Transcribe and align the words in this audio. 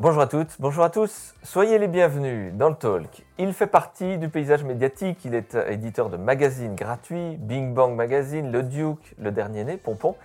Bonjour 0.00 0.22
à 0.22 0.26
toutes, 0.26 0.56
bonjour 0.58 0.82
à 0.82 0.90
tous. 0.90 1.36
Soyez 1.44 1.78
les 1.78 1.86
bienvenus 1.86 2.52
dans 2.54 2.68
le 2.68 2.74
Talk. 2.74 3.24
Il 3.38 3.52
fait 3.52 3.68
partie 3.68 4.18
du 4.18 4.28
paysage 4.28 4.64
médiatique. 4.64 5.24
Il 5.24 5.36
est 5.36 5.54
éditeur 5.68 6.10
de 6.10 6.16
magazines 6.16 6.74
gratuits, 6.74 7.36
Bing 7.36 7.74
Bang 7.74 7.94
Magazine, 7.94 8.50
Le 8.50 8.64
Duke, 8.64 9.14
Le 9.20 9.30
Dernier 9.30 9.62
Né, 9.62 9.76
Pompon, 9.76 10.16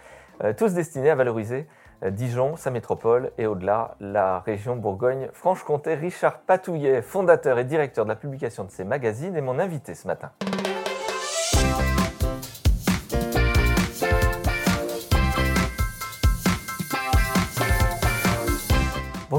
euh, 0.44 0.54
tous 0.58 0.74
destinés 0.74 1.12
à 1.12 1.16
valoriser 1.16 1.68
euh, 2.02 2.10
Dijon, 2.10 2.56
sa 2.56 2.72
métropole 2.72 3.32
et 3.38 3.46
au-delà 3.46 3.96
la 4.00 4.40
région 4.40 4.76
Bourgogne-Franche-Comté. 4.76 5.94
Richard 5.94 6.40
Patouillet, 6.40 7.04
fondateur 7.04 7.60
et 7.60 7.64
directeur 7.64 8.06
de 8.06 8.10
la 8.10 8.16
publication 8.16 8.64
de 8.64 8.72
ces 8.72 8.84
magazines, 8.84 9.36
est 9.36 9.42
mon 9.42 9.60
invité 9.60 9.94
ce 9.94 10.08
matin. 10.08 10.32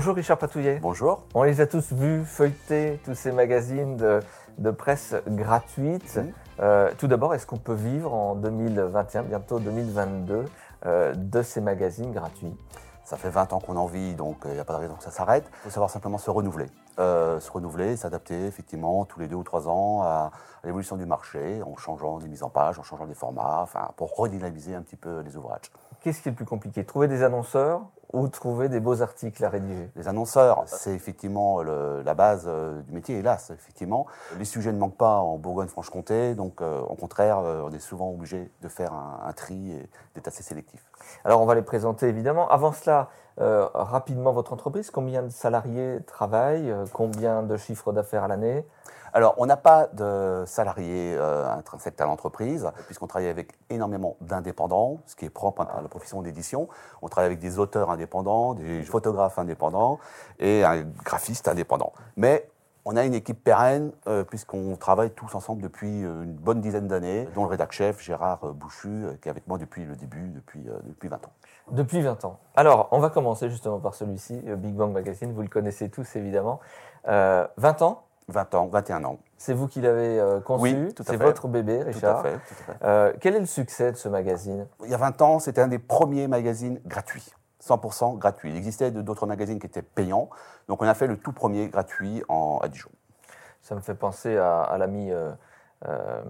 Bonjour 0.01 0.17
Richard 0.17 0.39
Patouillet. 0.39 0.79
Bonjour. 0.81 1.27
On 1.35 1.43
les 1.43 1.61
a 1.61 1.67
tous 1.67 1.93
vus 1.93 2.25
feuilleter 2.25 2.99
tous 3.05 3.15
ces 3.15 3.33
magazines 3.33 3.99
de, 3.99 4.71
presse 4.71 5.15
gratuite. 5.27 6.19
Euh, 6.59 6.91
tout 6.97 7.07
d'abord, 7.07 7.35
est-ce 7.35 7.45
qu'on 7.45 7.59
peut 7.59 7.75
vivre 7.75 8.15
en 8.15 8.35
2021, 8.35 9.25
bientôt 9.25 9.61
2022, 9.61 10.47
euh, 10.87 11.13
de 11.15 11.43
ces 11.43 11.61
magazines 11.61 12.13
gratuits? 12.13 12.57
Ça 13.05 13.19
fait 13.19 13.29
20 13.29 13.53
ans 13.53 13.61
qu'on 13.61 13.77
en 13.77 13.85
vit, 13.85 14.15
donc 14.15 14.39
il 14.47 14.53
n'y 14.53 14.59
a 14.59 14.65
pas 14.65 14.73
de 14.73 14.79
raison 14.79 14.95
que 14.95 15.05
ça 15.05 15.11
s'arrête. 15.11 15.45
Il 15.51 15.65
faut 15.65 15.71
savoir 15.71 15.91
simplement 15.91 16.17
se 16.17 16.31
renouveler. 16.31 16.69
Euh, 16.99 17.39
se 17.39 17.51
renouveler, 17.51 17.95
s'adapter 17.99 18.47
effectivement 18.47 19.05
tous 19.05 19.21
les 19.21 19.29
deux 19.29 19.37
ou 19.37 19.45
trois 19.45 19.69
ans 19.69 20.01
à, 20.03 20.31
l'évolution 20.65 20.97
du 20.97 21.05
marché, 21.05 21.63
en 21.63 21.77
changeant 21.77 22.17
des 22.17 22.29
mises 22.29 22.43
en 22.43 22.49
page, 22.49 22.79
en 22.79 22.83
changeant 22.83 23.07
des 23.07 23.13
formats, 23.13 23.61
enfin, 23.61 23.91
pour 23.99 24.17
redynamiser 24.17 24.75
un 24.75 24.81
petit 24.81 24.97
peu 24.97 25.21
les 25.21 25.37
ouvrages. 25.37 25.71
Qu'est-ce 26.01 26.23
qui 26.23 26.29
est 26.31 26.33
le 26.33 26.37
plus 26.37 26.47
compliqué? 26.47 26.87
Trouver 26.87 27.07
des 27.07 27.23
annonceurs 27.23 27.83
ou 28.13 28.29
trouver 28.29 28.69
des 28.69 28.81
beaux 28.81 29.03
articles 29.03 29.45
à 29.45 29.49
rédiger 29.49 29.89
Les 29.97 30.09
annonceurs, 30.09 30.65
c'est 30.67 30.93
effectivement 30.93 31.63
la 31.63 32.15
base 32.15 32.45
euh, 32.47 32.81
du 32.83 32.93
métier, 32.93 33.19
hélas, 33.19 33.51
effectivement. 33.51 34.07
Les 34.39 34.45
sujets 34.45 34.73
ne 34.73 34.79
manquent 34.79 34.97
pas 34.97 35.19
en 35.19 35.37
Bourgogne-Franche-Comté, 35.39 36.35
donc 36.35 36.61
euh, 36.61 36.81
au 36.81 36.95
contraire, 36.95 37.39
euh, 37.39 37.63
on 37.65 37.73
est 37.73 37.79
souvent 37.79 38.11
obligé 38.11 38.51
de 38.63 38.69
faire 38.69 38.93
un, 38.93 39.33
tri 39.33 39.73
et 39.73 39.89
d'être 40.15 40.29
assez 40.29 40.43
sélectif. 40.43 40.85
Alors 41.25 41.41
on 41.41 41.47
va 41.47 41.55
les 41.55 41.63
présenter 41.63 42.09
évidemment. 42.09 42.49
Avant 42.49 42.73
cela, 42.73 43.09
rapidement 43.39 44.33
votre 44.33 44.53
entreprise, 44.53 44.91
combien 44.91 45.23
de 45.23 45.31
salariés 45.31 46.01
travaillent, 46.07 46.75
combien 46.93 47.43
de 47.43 47.57
chiffres 47.57 47.93
d'affaires 47.93 48.25
à 48.25 48.29
l'année? 48.29 48.67
Alors, 49.13 49.35
on 49.39 49.47
n'a 49.47 49.57
pas 49.57 49.89
de 49.89 50.45
salariés 50.47 51.15
euh, 51.17 51.49
intrinsèques 51.51 52.01
à 52.01 52.05
l'entreprise, 52.05 52.71
puisqu'on 52.87 53.07
travaille 53.07 53.29
avec 53.29 53.53
énormément 53.69 54.17
d'indépendants, 54.21 55.01
ce 55.07 55.17
qui 55.17 55.25
est 55.25 55.31
propre 55.31 55.63
à 55.63 55.83
la 55.83 55.89
profession 55.89 56.23
d'édition. 56.23 56.69
On 57.03 57.09
travaille 57.09 57.27
avec 57.27 57.39
des 57.39 57.59
auteurs 57.59 57.91
indépendants, 57.91 58.55
des 58.55 58.83
photographes 58.83 59.39
indépendants 59.39 59.99
et 60.39 60.65
un 60.65 60.83
graphiste 60.83 61.49
indépendant. 61.49 61.93
Mais 62.17 62.49
on 62.85 62.97
a 62.97 63.05
une 63.05 63.15
équipe 63.15 63.43
pérenne, 63.45 63.93
euh, 64.07 64.25
puisqu'on 64.25 64.77
travaille 64.77 65.11
tous 65.11 65.35
ensemble 65.35 65.63
depuis 65.63 66.05
euh, 66.05 66.23
une 66.23 66.33
bonne 66.33 66.61
dizaine 66.61 66.87
d'années, 66.89 67.29
dont 67.35 67.45
le 67.45 67.51
rédac-chef 67.51 68.01
Gérard 68.01 68.55
Bouchu, 68.55 69.07
qui 69.21 69.29
est 69.29 69.31
avec 69.31 69.47
moi 69.49 69.59
depuis 69.59 69.85
le 69.85 69.97
début, 69.97 70.29
depuis, 70.29 70.65
depuis 70.85 71.09
20 71.09 71.17
ans. 71.17 71.33
Depuis 71.73 72.01
20 72.01 72.25
ans. 72.25 72.39
Alors, 72.55 72.89
on 72.93 73.01
va 73.01 73.11
commencer 73.11 73.51
justement 73.51 73.81
par 73.81 73.95
celui-ci, 73.95 74.41
Big 74.57 74.75
Bang 74.75 74.93
Magazine, 74.93 75.33
vous 75.33 75.43
le 75.43 75.49
connaissez 75.49 75.89
tous 75.91 76.17
évidemment. 76.17 76.61
20 77.07 77.83
ans 77.83 78.05
20 78.31 78.55
ans, 78.55 78.67
21 78.67 79.05
ans. 79.05 79.19
C'est 79.37 79.55
vous 79.55 79.67
qui 79.67 79.81
l'avez 79.81 80.19
euh, 80.19 80.41
conçu, 80.41 80.63
oui, 80.63 80.95
c'est 81.05 81.17
votre 81.17 81.49
bébé, 81.49 81.83
Richard. 81.83 82.23
Tout 82.23 82.29
à 82.29 82.31
fait. 82.31 82.37
Tout 82.37 82.55
à 82.71 82.73
fait. 82.73 82.85
Euh, 82.85 83.13
quel 83.21 83.37
est 83.37 83.41
le 83.41 83.47
succès 83.47 83.93
de 83.93 83.97
ce 83.97 84.09
magazine? 84.09 84.67
Il 84.85 84.91
y 84.91 84.95
a 84.95 84.99
20 84.99 85.23
ans, 85.23 85.39
c'était 85.39 85.61
un 85.61 85.69
des 85.69 85.79
premiers 85.79 86.29
magazines 86.29 86.81
gratuits. 86.87 87.31
100% 87.63 88.17
gratuit. 88.19 88.51
Il 88.51 88.57
existait 88.57 88.91
d'autres 88.91 89.27
magazines 89.27 89.59
qui 89.59 89.67
étaient 89.67 89.83
payants. 89.83 90.31
Donc 90.69 90.83
on 90.83 90.87
a 90.87 90.95
fait 90.95 91.07
le 91.07 91.17
tout 91.19 91.33
premier 91.33 91.69
gratuit 91.69 92.23
en, 92.29 92.59
à 92.63 92.69
Dijon. 92.69 92.91
Ça 93.63 93.75
me 93.75 93.81
fait 93.81 93.95
penser 93.95 94.39
à, 94.39 94.75
l'ami 94.79 95.11
euh, 95.13 96.23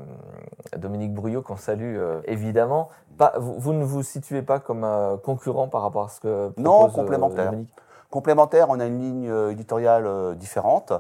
Dominique 0.77 1.15
Brouillot 1.15 1.43
qu'on 1.43 1.57
salue 1.57 2.01
évidemment. 2.25 2.89
Pas, 3.17 3.35
vous, 3.39 3.73
ne 3.73 3.85
vous 3.85 4.03
situez 4.03 4.43
pas 4.43 4.59
comme 4.59 4.83
un 4.83 5.19
concurrent 5.19 5.69
par 5.69 5.83
rapport 5.83 6.05
à 6.07 6.09
ce 6.09 6.21
que 6.21 6.53
Non, 6.57 6.89
complémentaire. 6.91 7.53
Complémentaire, 8.11 8.71
on 8.71 8.81
a 8.81 8.87
une 8.87 9.01
ligne 9.01 9.51
éditoriale 9.51 10.37
différente. 10.37 10.93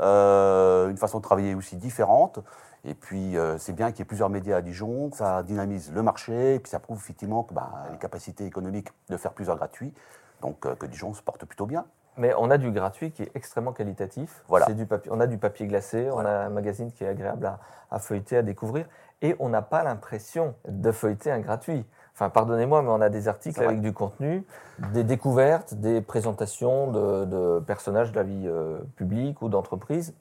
Euh, 0.00 0.90
une 0.90 0.96
façon 0.96 1.18
de 1.18 1.22
travailler 1.22 1.54
aussi 1.54 1.76
différente. 1.76 2.40
Et 2.84 2.94
puis, 2.94 3.36
euh, 3.36 3.56
c'est 3.58 3.72
bien 3.72 3.90
qu'il 3.90 4.00
y 4.00 4.02
ait 4.02 4.06
plusieurs 4.06 4.28
médias 4.28 4.56
à 4.56 4.60
Dijon, 4.60 5.10
ça 5.12 5.42
dynamise 5.42 5.92
le 5.92 6.02
marché, 6.02 6.56
et 6.56 6.58
puis 6.58 6.68
ça 6.68 6.80
prouve 6.80 6.98
effectivement 6.98 7.44
que, 7.44 7.54
bah, 7.54 7.70
les 7.92 7.98
capacités 7.98 8.44
économiques 8.44 8.88
de 9.08 9.16
faire 9.16 9.32
plusieurs 9.32 9.56
gratuits, 9.56 9.94
donc 10.42 10.66
euh, 10.66 10.74
que 10.74 10.86
Dijon 10.86 11.14
se 11.14 11.22
porte 11.22 11.44
plutôt 11.44 11.66
bien. 11.66 11.86
Mais 12.16 12.34
on 12.36 12.50
a 12.50 12.58
du 12.58 12.70
gratuit 12.72 13.12
qui 13.12 13.22
est 13.22 13.30
extrêmement 13.34 13.72
qualitatif. 13.72 14.42
Voilà. 14.48 14.66
Du 14.66 14.84
papier, 14.84 15.10
on 15.12 15.20
a 15.20 15.26
du 15.26 15.38
papier 15.38 15.66
glacé, 15.66 16.10
on 16.12 16.18
a 16.18 16.30
un 16.30 16.50
magazine 16.50 16.92
qui 16.92 17.04
est 17.04 17.08
agréable 17.08 17.50
à 17.90 17.98
feuilleter, 17.98 18.36
à 18.36 18.42
découvrir, 18.42 18.86
et 19.22 19.36
on 19.38 19.48
n'a 19.48 19.62
pas 19.62 19.82
l'impression 19.84 20.54
de 20.68 20.92
feuilleter 20.92 21.30
un 21.30 21.40
gratuit. 21.40 21.86
Enfin, 22.14 22.30
pardonnez-moi, 22.30 22.82
mais 22.82 22.90
on 22.90 23.00
a 23.00 23.08
des 23.08 23.26
articles 23.26 23.60
avec 23.60 23.80
du 23.80 23.92
contenu, 23.92 24.44
des 24.92 25.02
découvertes, 25.02 25.74
des 25.74 26.00
présentations 26.00 26.92
de, 26.92 27.58
personnages 27.58 28.12
de 28.12 28.16
la 28.16 28.22
vie 28.22 28.44
euh, 28.46 28.78
publique 28.94 29.42
ou 29.42 29.48
d'entreprise. 29.48 30.14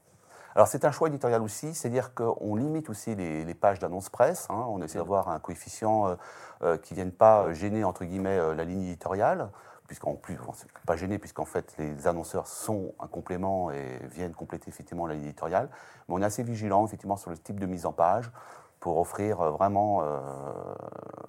Alors 0.55 0.67
c'est 0.67 0.85
un 0.85 0.91
choix 0.91 1.07
éditorial 1.07 1.43
aussi, 1.43 1.75
c'est-à-dire 1.75 2.15
qu'on 2.15 2.55
limite 2.55 2.89
aussi 2.89 3.13
les, 3.13 3.53
pages 3.53 3.77
d'annonce 3.77 4.09
presse. 4.09 4.47
Hein. 4.49 4.65
on 4.69 4.81
essaie 4.81 4.97
d'avoir 4.97 5.29
un 5.29 5.39
coefficient 5.39 6.07
euh, 6.07 6.15
euh, 6.63 6.77
qui 6.77 6.93
ne 6.93 6.95
vienne 6.95 7.11
pas 7.11 7.53
gêner 7.53 7.83
entre 7.83 8.05
guillemets 8.05 8.55
la 8.55 8.63
ligne 8.63 8.81
éditoriale, 8.81 9.49
puisqu'en 9.85 10.15
plus, 10.15 10.39
pas 10.87 10.95
gêner 10.95 11.19
puisqu'en 11.19 11.45
fait 11.45 11.75
les 11.77 12.07
annonceurs 12.07 12.47
sont 12.47 12.93
un 12.99 13.07
complément 13.07 13.69
et 13.69 13.99
viennent 14.11 14.33
compléter 14.33 14.69
effectivement 14.69 15.05
la 15.05 15.13
ligne 15.13 15.25
éditoriale. 15.25 15.69
Mais 16.07 16.15
on 16.15 16.21
est 16.23 16.25
assez 16.25 16.41
vigilant 16.41 16.85
effectivement 16.87 17.17
sur 17.17 17.29
le 17.29 17.37
type 17.37 17.59
de 17.59 17.67
mise 17.67 17.85
en 17.85 17.93
page 17.93 18.31
pour 18.83 18.99
offrir 18.99 19.39
euh, 19.39 19.51
vraiment 19.51 20.01
euh, 20.03 20.19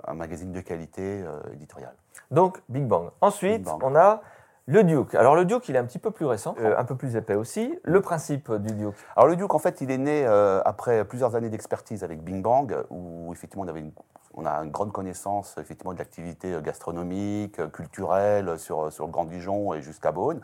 un 0.08 0.14
magazine 0.14 0.50
de 0.50 0.60
qualité 0.60 1.22
euh, 1.22 1.38
éditoriale. 1.52 1.94
Donc, 2.32 2.60
Big 2.68 2.84
Bang. 2.84 3.10
Ensuite, 3.20 3.68
on 3.80 3.94
a 3.94 4.22
le 4.66 4.82
Duke. 4.82 5.14
Alors, 5.14 5.36
le 5.36 5.44
Duke, 5.44 5.68
il 5.68 5.76
est 5.76 5.78
un 5.78 5.84
petit 5.84 6.00
peu 6.00 6.10
plus 6.10 6.26
récent, 6.26 6.56
un 6.58 6.84
peu 6.84 6.96
plus 6.96 7.14
épais 7.14 7.36
aussi. 7.36 7.78
Le 7.84 8.00
principe 8.00 8.50
du 8.50 8.72
Duke 8.72 8.96
Alors, 9.14 9.28
le 9.28 9.36
Duke, 9.36 9.54
en 9.54 9.60
fait, 9.60 9.80
il 9.82 9.92
est 9.92 9.98
né 9.98 10.26
après 10.64 11.04
plusieurs 11.04 11.36
années 11.36 11.50
d'expertise 11.50 12.02
avec 12.02 12.24
Bing 12.24 12.42
Bang, 12.42 12.74
où 12.90 13.30
effectivement, 13.32 13.64
on, 13.64 13.68
avait 13.68 13.80
une, 13.80 13.92
on 14.32 14.46
a 14.46 14.52
une 14.64 14.70
grande 14.70 14.90
connaissance 14.90 15.56
effectivement, 15.58 15.92
de 15.92 15.98
l'activité 15.98 16.56
gastronomique, 16.60 17.60
culturelle 17.72 18.58
sur, 18.58 18.90
sur 18.90 19.04
le 19.04 19.12
Grand 19.12 19.26
Dijon 19.26 19.74
et 19.74 19.82
jusqu'à 19.82 20.10
Beaune. 20.10 20.40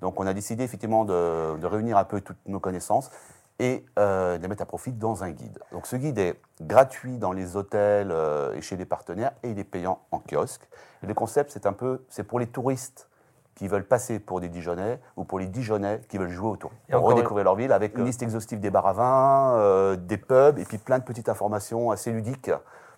Donc, 0.00 0.18
on 0.18 0.26
a 0.26 0.32
décidé 0.32 0.64
effectivement 0.64 1.04
de, 1.04 1.58
de 1.58 1.66
réunir 1.66 1.98
un 1.98 2.04
peu 2.04 2.22
toutes 2.22 2.48
nos 2.48 2.60
connaissances 2.60 3.10
et 3.60 3.84
euh, 3.98 4.38
les 4.38 4.48
mettre 4.48 4.62
à 4.62 4.66
profit 4.66 4.90
dans 4.90 5.22
un 5.22 5.30
guide. 5.30 5.58
Donc 5.70 5.86
ce 5.86 5.94
guide 5.94 6.18
est 6.18 6.40
gratuit 6.62 7.18
dans 7.18 7.30
les 7.30 7.56
hôtels 7.56 8.10
euh, 8.10 8.54
et 8.54 8.62
chez 8.62 8.76
les 8.76 8.86
partenaires 8.86 9.32
et 9.42 9.50
il 9.50 9.58
est 9.58 9.64
payant 9.64 10.00
en 10.10 10.18
kiosque. 10.18 10.66
Et 11.02 11.06
le 11.06 11.12
concept, 11.12 11.50
c'est 11.52 11.66
un 11.66 11.74
peu, 11.74 12.02
c'est 12.08 12.24
pour 12.24 12.40
les 12.40 12.46
touristes 12.46 13.08
qui 13.54 13.68
veulent 13.68 13.86
passer 13.86 14.18
pour 14.18 14.40
des 14.40 14.48
Dijonnais 14.48 14.98
ou 15.16 15.24
pour 15.24 15.38
les 15.38 15.46
Dijonnais 15.46 16.00
qui 16.08 16.16
veulent 16.16 16.30
jouer 16.30 16.48
autour, 16.48 16.72
pour 16.90 17.02
redécouvrir 17.02 17.44
leur 17.44 17.54
ville 17.54 17.72
avec 17.72 17.98
une 17.98 18.06
liste 18.06 18.22
exhaustive 18.22 18.60
des 18.60 18.70
bars 18.70 18.86
à 18.86 18.92
vin, 18.94 19.54
euh, 19.58 19.96
des 19.96 20.16
pubs 20.16 20.58
et 20.58 20.64
puis 20.64 20.78
plein 20.78 20.98
de 20.98 21.04
petites 21.04 21.28
informations 21.28 21.90
assez 21.90 22.10
ludiques 22.10 22.50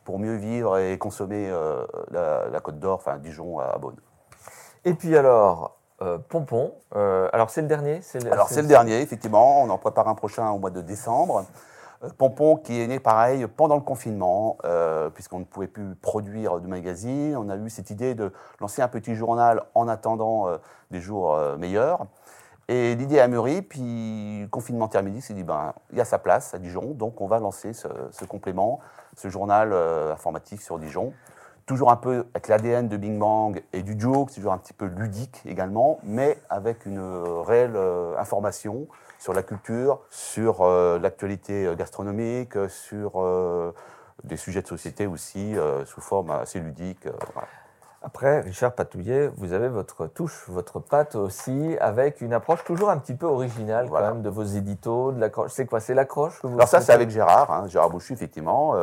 pour 0.04 0.20
mieux 0.20 0.36
vivre 0.36 0.78
et 0.78 0.96
consommer 0.96 1.50
la, 2.10 2.48
la, 2.48 2.60
Côte 2.60 2.78
d'Or, 2.78 2.98
enfin 2.98 3.18
Dijon 3.18 3.58
à 3.58 3.78
Beaune. 3.78 3.96
Et 4.84 4.94
puis 4.94 5.16
alors, 5.16 5.76
euh, 6.02 6.18
Pompon. 6.18 6.74
Euh, 6.96 7.28
alors 7.32 7.50
c'est 7.50 7.62
le 7.62 7.68
dernier 7.68 8.00
Alors 8.30 8.48
c'est 8.48 8.62
le 8.62 8.68
dernier, 8.68 9.00
effectivement. 9.00 9.62
On 9.62 9.70
en 9.70 9.78
prépare 9.78 10.08
un 10.08 10.14
prochain 10.14 10.50
au 10.50 10.58
mois 10.58 10.70
de 10.70 10.80
décembre. 10.80 11.44
Euh, 12.02 12.08
Pompon 12.18 12.56
qui 12.56 12.80
est 12.80 12.86
né 12.88 12.98
pareil 12.98 13.46
pendant 13.46 13.76
le 13.76 13.82
confinement, 13.82 14.58
puisqu'on 15.14 15.38
ne 15.38 15.44
pouvait 15.44 15.68
plus 15.68 15.94
produire 15.94 16.60
de 16.60 16.66
magazine. 16.66 17.36
On 17.36 17.48
a 17.48 17.56
eu 17.56 17.70
cette 17.70 17.90
idée 17.90 18.14
de 18.14 18.32
lancer 18.60 18.82
un 18.82 18.88
petit 18.88 19.14
journal 19.14 19.62
en 19.74 19.86
attendant 19.86 20.48
des 20.90 21.00
jours 21.00 21.38
meilleurs. 21.58 22.06
Et 22.66 22.96
l'idée 22.96 23.20
a 23.20 23.28
mûri, 23.28 23.62
puis 23.62 24.40
le 24.42 24.48
confinement 24.48 24.88
terminé, 24.88 25.20
s'est 25.20 25.34
dit, 25.34 25.44
ben, 25.44 25.74
il 25.92 25.98
y 25.98 26.00
a 26.00 26.04
sa 26.04 26.18
place 26.18 26.54
à 26.54 26.58
Dijon, 26.58 26.94
donc 26.94 27.20
on 27.20 27.28
va 27.28 27.38
lancer 27.38 27.72
ce, 27.72 27.86
ce 28.10 28.24
complément, 28.24 28.80
ce 29.16 29.28
journal 29.28 29.72
informatif 30.12 30.60
sur 30.60 30.80
Dijon 30.80 31.12
toujours 31.66 31.90
un 31.90 31.96
peu 31.96 32.26
avec 32.34 32.48
l'ADN 32.48 32.88
de 32.88 32.96
Bing 32.96 33.18
Bang 33.18 33.62
et 33.72 33.82
du 33.82 33.98
joke, 33.98 34.32
toujours 34.32 34.52
un 34.52 34.58
petit 34.58 34.72
peu 34.72 34.86
ludique 34.86 35.42
également, 35.46 35.98
mais 36.02 36.38
avec 36.50 36.86
une 36.86 37.00
réelle 37.46 37.76
euh, 37.76 38.16
information 38.18 38.88
sur 39.18 39.32
la 39.32 39.42
culture, 39.42 40.00
sur 40.10 40.62
euh, 40.62 40.98
l'actualité 40.98 41.72
gastronomique, 41.76 42.54
sur 42.68 43.12
euh, 43.16 43.72
des 44.24 44.36
sujets 44.36 44.62
de 44.62 44.66
société 44.66 45.06
aussi, 45.06 45.54
sous 45.84 46.00
forme 46.00 46.30
assez 46.30 46.60
ludique. 46.60 47.08
Après, 48.02 48.40
Richard 48.40 48.74
Patouillet, 48.74 49.28
vous 49.36 49.52
avez 49.52 49.68
votre 49.68 50.06
touche, 50.06 50.44
votre 50.48 50.80
patte 50.80 51.14
aussi, 51.14 51.76
avec 51.80 52.20
une 52.20 52.32
approche 52.32 52.64
toujours 52.64 52.90
un 52.90 52.98
petit 52.98 53.14
peu 53.14 53.26
originale 53.26 53.88
quand 53.88 54.00
même 54.00 54.22
de 54.22 54.28
vos 54.28 54.42
éditos, 54.42 55.12
de 55.12 55.20
l'accroche. 55.20 55.52
C'est 55.52 55.66
quoi 55.66 55.80
C'est 55.80 55.94
l'accroche 55.94 56.44
Alors 56.44 56.68
ça, 56.68 56.80
c'est 56.80 56.92
avec 56.92 57.10
Gérard, 57.10 57.50
hein, 57.50 57.66
Gérard 57.68 57.90
Bouchu, 57.90 58.12
effectivement 58.12 58.74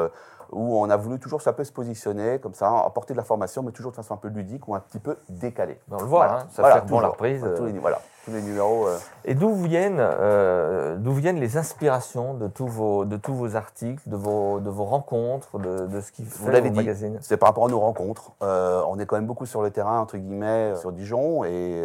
où 0.51 0.78
on 0.81 0.90
a 0.90 0.98
voulu 0.98 1.19
toujours 1.19 1.42
un 1.46 1.54
peu 1.54 1.63
se 1.63 1.72
positionner 1.72 2.40
comme 2.40 2.54
ça, 2.54 2.69
apporter 2.86 3.13
de 3.13 3.18
la 3.18 3.24
formation, 3.24 3.62
mais 3.63 3.72
toujours 3.72 3.92
de 3.92 3.96
façon 3.96 4.13
un 4.13 4.18
peu 4.18 4.28
ludique 4.30 4.68
ou 4.68 4.75
un 4.75 4.80
petit 4.80 5.00
peu 5.00 5.18
décalée. 5.30 5.80
Ben, 5.88 5.98
on 6.00 6.01
le 6.01 6.07
voit, 6.07 6.25
Voilà. 6.28 6.42
hein, 6.42 6.48
ça 6.51 6.62
Voilà, 6.63 6.75
fait 6.81 6.88
bon 6.88 7.00
la 7.00 7.07
toujours. 7.07 7.12
reprise. 7.13 7.42
Tous 7.56 7.63
euh. 7.63 7.72
les, 7.72 7.80
voilà, 7.80 8.00
tous 8.25 8.31
les 8.31 8.42
numéros. 8.42 8.88
euh, 8.88 8.98
Et 9.25 9.36
d'où 9.36 9.54
viennent, 9.56 9.98
euh, 10.00 10.96
d'où 10.98 11.13
viennent 11.13 11.40
les 11.40 11.57
inspirations 11.57 12.34
de 12.34 12.48
tous 12.48 12.68
vos, 12.68 13.06
de 13.06 13.18
tous 13.18 13.34
vos 13.34 13.56
articles, 13.56 14.01
de 14.10 14.16
vos, 14.16 14.60
de 14.60 14.69
vos 14.69 14.86
rencontres, 14.86 15.60
de, 15.60 15.86
de 15.88 16.01
ce 16.01 16.12
qui 16.12 16.25
fait 16.25 16.44
Vous 16.44 16.50
l'avez 16.51 16.69
dit, 16.69 16.88
c'est 17.22 17.38
par 17.38 17.50
rapport 17.50 17.66
à 17.66 17.69
nos 17.69 17.80
rencontres. 17.80 18.31
Euh, 18.42 18.81
on 18.88 18.98
est 19.00 19.06
quand 19.06 19.16
même 19.18 19.28
beaucoup 19.28 19.46
sur 19.46 19.62
le 19.62 19.72
terrain, 19.72 20.00
entre 20.00 20.18
guillemets, 20.18 20.75
sur 20.75 20.92
Dijon, 20.92 21.44
et 21.44 21.84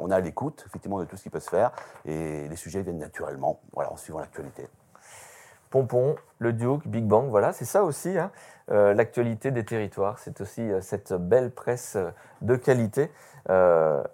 on 0.00 0.10
est 0.10 0.14
à 0.14 0.20
l'écoute, 0.20 0.64
effectivement, 0.66 0.98
de 0.98 1.04
tout 1.04 1.16
ce 1.16 1.22
qui 1.22 1.30
peut 1.30 1.40
se 1.40 1.50
faire. 1.50 1.70
Et 2.06 2.48
les 2.48 2.56
sujets 2.56 2.82
viennent 2.82 2.98
naturellement, 2.98 3.60
voilà, 3.72 3.92
en 3.92 3.96
suivant 3.96 4.18
l'actualité. 4.20 4.68
Pompon, 5.70 6.16
le 6.38 6.52
Duke, 6.52 6.86
Big 6.86 7.04
Bang, 7.04 7.28
voilà, 7.28 7.52
c'est 7.52 7.64
ça 7.64 7.84
aussi, 7.84 8.18
hein, 8.18 8.32
euh, 8.72 8.92
l'actualité 8.92 9.52
des 9.52 9.64
territoires. 9.64 10.18
C'est 10.18 10.40
aussi 10.40 10.62
euh, 10.62 10.80
cette 10.80 11.12
belle 11.12 11.52
presse 11.52 11.94
euh, 11.96 12.10
de 12.42 12.56
qualité. 12.56 13.10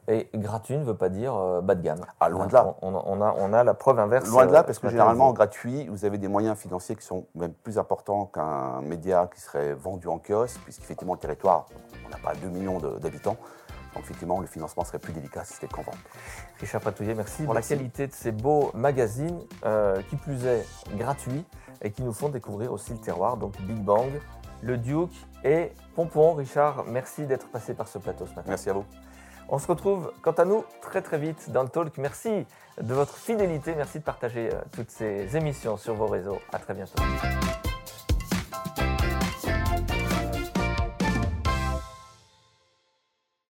Et 0.09 0.29
gratuit 0.35 0.79
ne 0.79 0.85
veut 0.85 0.95
pas 0.95 1.09
dire 1.09 1.35
bas 1.63 1.75
de 1.75 1.83
gamme. 1.83 2.01
Ah, 2.21 2.29
loin 2.29 2.47
de 2.47 2.55
là. 2.55 2.75
On, 2.81 2.95
a, 2.95 3.35
on 3.37 3.53
a 3.53 3.65
la 3.65 3.75
preuve 3.75 3.99
inverse. 3.99 4.31
Loin 4.31 4.47
de 4.47 4.53
là, 4.53 4.63
parce 4.63 4.79
ce 4.79 4.83
que 4.83 4.89
généralement, 4.89 5.29
en 5.29 5.33
gratuit, 5.33 5.89
vous 5.89 6.05
avez 6.05 6.17
des 6.17 6.29
moyens 6.29 6.57
financiers 6.57 6.95
qui 6.97 7.05
sont 7.05 7.27
même 7.35 7.53
plus 7.53 7.79
importants 7.79 8.27
qu'un 8.27 8.81
média 8.83 9.29
qui 9.35 9.41
serait 9.41 9.75
vendu 9.75 10.07
en 10.07 10.19
kiosque, 10.19 10.61
puisqu'effectivement, 10.63 11.15
le 11.15 11.19
territoire, 11.19 11.67
on 12.07 12.09
n'a 12.09 12.17
pas 12.17 12.35
2 12.35 12.49
millions 12.49 12.79
d'habitants. 12.79 13.37
Donc, 13.97 14.05
effectivement, 14.05 14.41
le 14.41 14.47
financement 14.47 14.85
serait 14.85 14.99
plus 14.99 15.15
délicat 15.15 15.43
si 15.45 15.55
c'était 15.55 15.69
qu'en 15.69 15.81
vente. 15.81 15.97
Richard 16.61 16.83
Patouillet, 16.83 17.15
merci 17.15 17.47
de 17.47 17.53
la 17.53 17.63
qualité 17.63 18.07
de 18.07 18.13
ces 18.13 18.31
beaux 18.31 18.71
magazines, 18.75 19.41
euh, 19.65 20.03
qui 20.11 20.17
plus 20.17 20.45
est 20.45 20.67
gratuits 20.97 21.45
et 21.81 21.91
qui 21.91 22.03
nous 22.03 22.13
font 22.13 22.29
découvrir 22.29 22.73
aussi 22.73 22.93
le 22.93 22.99
terroir. 22.99 23.39
Donc 23.39 23.59
Big 23.63 23.79
Bang, 23.79 24.11
le 24.63 24.77
Duke 24.77 25.15
et 25.45 25.73
Pompon. 25.95 26.35
Richard, 26.35 26.85
merci 26.87 27.25
d'être 27.27 27.49
passé 27.49 27.73
par 27.73 27.89
ce 27.89 27.99
plateau 27.99 28.27
ce 28.27 28.35
matin. 28.35 28.49
Merci 28.49 28.69
à 28.69 28.75
vous. 28.75 28.85
On 29.49 29.59
se 29.59 29.67
retrouve 29.67 30.13
quant 30.21 30.33
à 30.33 30.45
nous 30.45 30.65
très 30.83 31.01
très 31.01 31.19
vite 31.19 31.51
dans 31.51 31.63
le 31.63 31.69
talk. 31.71 31.97
Merci 31.97 32.47
de 32.79 32.93
votre 32.93 33.17
fidélité, 33.17 33.75
merci 33.77 34.01
de 34.01 34.05
partager 34.05 34.51
euh, 34.53 34.61
toutes 34.73 34.91
ces 34.91 35.37
émissions 35.37 35.79
sur 35.79 35.95
vos 35.95 36.07
réseaux. 36.07 36.39
À 36.53 36.59
très 36.59 36.75
bientôt. 36.75 37.03